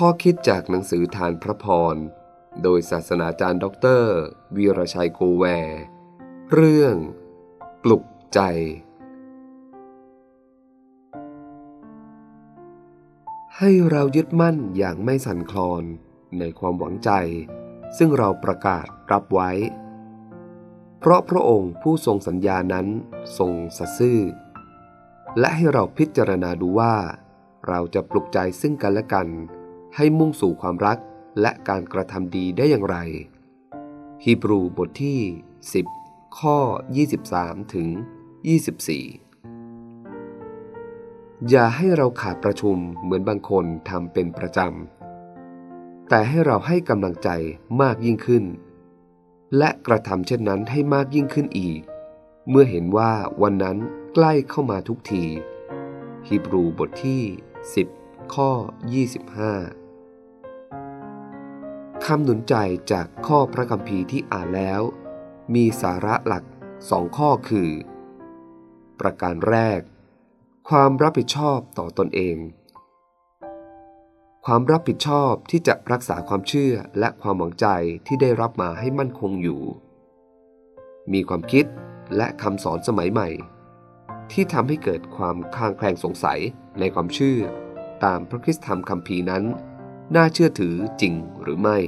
[0.00, 1.96] ข้อคิดจากหนังสือธารพระพร
[2.62, 4.14] โดยศาสนาจารย์ด็อกเตอร์
[4.56, 5.80] วีรชัยโกแวร์
[6.52, 6.94] เรื่อง
[7.82, 8.04] ปลุก
[8.34, 8.40] ใจ
[13.58, 15.84] ให้เรายึดมั่นอย่างไม่สั่นคลอน
[16.38, 17.10] ในความหวังใจ
[17.96, 19.50] ซึ่งเราประกาศรับไว้
[21.00, 22.86] เพราะพระองค์ผู้ทรงสัญญานั้น
[23.38, 24.20] ทรงสัตย์ซื่อ
[25.38, 26.94] และให้เราพิจารณาดูว่า
[27.68, 29.28] เราจะปลุกใจซึ่งกันและกัน
[29.96, 30.98] ให้มุ่งสู่ความรัก
[31.40, 32.96] และการกระทำดีได้อย่างไร
[34.24, 35.20] ฮีบรูบทที่
[35.80, 36.58] 10 ข้อ
[37.16, 37.88] 23 ถึง
[39.48, 47.28] 24 อย่าให้เราขาดประชุมเหมือนบางคนทำเป็นประจำ แต่ให้เราให้กำลังใจ
[47.82, 48.44] มากยิ่งขึ้น
[49.56, 51.80] และกระทำเช่นนั้นให้มากยิ่งขึ้นอีก
[52.48, 53.76] เมื่อเห็นว่าวันนั้น
[54.14, 55.24] ใกล้เข้ามาทุกที
[56.26, 57.22] ฮีบรูบทที่
[57.76, 58.50] 10 ข้อ
[59.18, 59.83] 25
[62.10, 62.56] คำหนุนใจ
[62.92, 64.80] จากข้อพระคัมภีร์ที่อ่านแล้ว
[65.54, 66.44] มีสาระหลัก
[66.90, 67.70] สองข้อคือ
[69.00, 69.80] ประการแรก
[70.68, 72.36] ความรับผิดชอบต่อตอนเอง
[74.46, 77.66] ความรับผิดชอบที่จะรักษาความเชื่อและความหวังใจ
[78.06, 79.62] ที่ได้รับมาให้มั่นคงอยู่
[81.12, 81.64] มีความคิด
[82.16, 83.28] และคำสอนสมัยใหม่
[84.32, 86.40] ที่ทำให้เกิดความคลางแคลงสงสัย
[86.78, 87.40] ในความเชื่อ
[88.04, 89.44] ตามพระคริสตธรรมคัมภีร์นั้น
[90.14, 91.78] น่าเชื่อถือจริงหรือไม่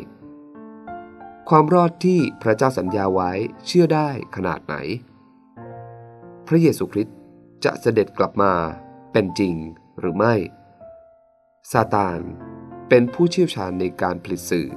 [1.49, 3.31] ความรอดที่พระเจ้าสัญญาไว้
[3.67, 4.75] เชื่อได้ขนาดไหน
[6.47, 7.17] พระเยซูคริสต์
[7.65, 8.53] จะเสด็จกลับมา
[9.13, 9.55] เป็นจริง
[9.99, 10.35] หรือไม่
[11.73, 12.21] ซาตาน
[12.89, 14.69] เป็นผู้เชี่ยวชาญในการผลิตสื่อ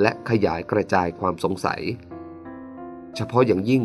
[0.00, 1.82] และขยายกระจายความสงสัย
[3.16, 3.84] เฉพาะอย่างยิ่ง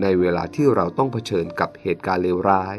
[0.00, 2.76] ในเวลาที่เราต้องเผชิญกับเหตุการณ์เลวร้าย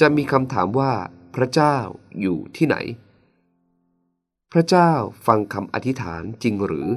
[0.00, 0.92] จะมีคำถามว่า
[1.34, 1.76] พระเจ้า
[2.20, 2.76] อยู่ที่ไหน
[4.54, 4.90] พระเจ้า
[5.26, 6.88] ฟังคำอธิษฐานจริงหรือ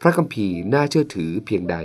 [0.00, 1.76] พระคัมภีร์น่าเชื่อถือเพียงใด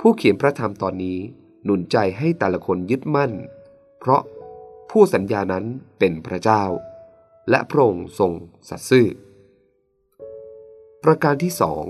[0.00, 1.18] ผู้เขียนพระธรรมตอนนี้
[1.64, 3.32] หนุนใจให้แต่ละคนยึดมั่น
[3.98, 4.22] เพราะ
[4.90, 5.64] ผู้สัญญานั้น
[5.98, 6.62] เป็นพระเจ้า
[7.50, 8.32] และพระองค์ทรง
[8.68, 9.08] สัตย์ซื่อ
[11.04, 11.84] ประการที่สอง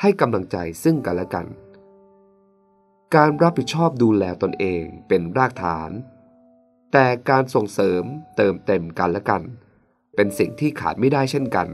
[0.00, 1.46] ให้กำลังใจซึ่งกันและกัน
[3.14, 5.90] การรับผิดชอบดูแลตนเองเป็นรากฐาน
[6.92, 8.02] แต่การส่งเสริม
[8.36, 9.44] เติมเต็มกันและกัน
[10.14, 11.68] เป็นสิ่งที่ขาดไม่ได้เช่นกัน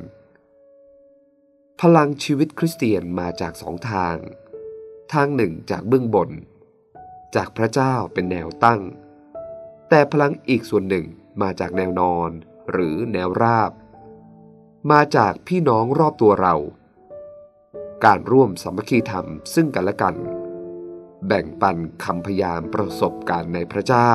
[1.81, 4.17] พลังชีวิตคริสเตียนมาจากสองทาง
[5.13, 6.31] ทางหนึ่งจากเบื้องบน
[7.35, 8.81] จากพระเจ้าเป็นแนวตั้ง
[9.89, 11.07] แต่พลังอีกส่วนหนึ่ง
[11.43, 12.31] มาจากแนวนอน
[12.71, 13.73] หรือแนวราบ
[14.91, 16.55] มาจากพี่น้องรอบตัวเรา
[18.05, 20.17] การร่วมสามัคคีธรรมซึ่งกันและกัน
[21.27, 24.13] แบ่งปันคำพยามประสบการณ์ในพระเจ้า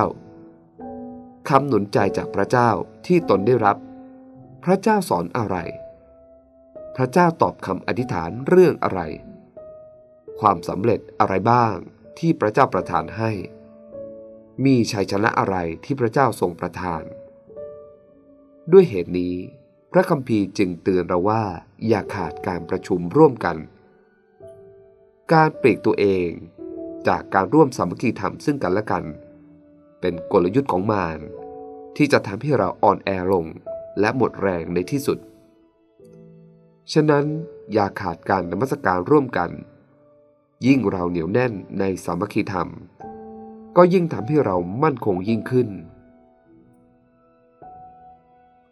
[1.49, 2.69] คำหนุนใจจากพระเจ้า
[3.05, 3.77] ที่ตนได้รับ
[4.67, 5.57] พระเจ้าสอนอะไร
[6.95, 9.01] พระเจ้าตอบคำอธิษฐานเรื่องอะไร
[10.39, 11.75] ความสำเร็จอะไรบ้าง
[12.19, 13.31] ที่พระเจ้าประทานให้
[14.65, 17.03] มีชัยชนะอะไรที่พระเจ้าทรงประทาน
[18.71, 19.35] ด้วยเหตุนี้
[19.91, 21.43] พระคัมภีร์จึงเตือนเราว่า
[21.87, 23.57] อย่าขาดการประชุมร่วมกัน
[25.33, 26.29] การปลีกตัวเอง
[27.07, 29.03] จากการร่วมสามัคคีธรรมซึ่งกันและกัน
[29.99, 31.19] เป็นกลยุทธ์ของมาร
[31.97, 33.47] ที่จะทำให้เราอ่อนแอลง
[33.99, 35.19] และหมดแรงในที่สุด
[36.93, 37.25] ฉะนั้น
[37.73, 39.49] อย่าขาดการนมัสการร่วมกัน
[40.65, 42.69] ยิ่งเราเหนียวแน่นในสามัคคีธรรม
[43.77, 45.69] ก็ยิ่งทำให้เรามั่นคงยิ่งขึ้น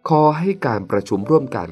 [0.09, 1.69] ขอให้การประชุมร่วมกัน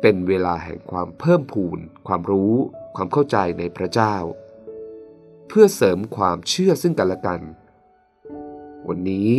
[0.00, 2.52] เป็นเวลาแห่งความเพิ่มพูน ความรู้
[2.96, 4.14] ความเข้าใจในพระเจ้า
[5.48, 7.40] เพื่อเสริมความเชื่อซึ่งกันและกัน
[8.88, 9.30] วันนี้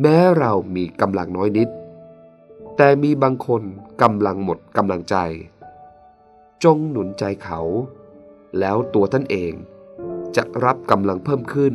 [0.00, 1.68] แม้เรามีกำลังน้อยนิด
[2.76, 3.62] แต่มีบางคน
[4.02, 5.16] กำลังหมดกำลังใจ
[6.64, 7.60] จงหนุนใจเขา
[8.58, 9.52] แล้วตัวท่านเอง
[10.36, 11.74] จะรับกำลังเพิ่มขึ้น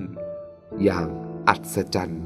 [0.83, 1.07] อย่าง
[1.47, 2.23] อัศจรรย์